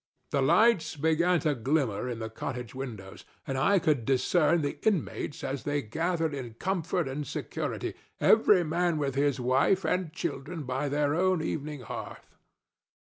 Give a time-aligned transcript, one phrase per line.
[0.31, 5.43] The lights began to glimmer in the cottage windows, and I could discern the inmates
[5.43, 10.89] as they gathered in comfort and security, every man with his wife and children by
[10.89, 12.35] their own evening hearth.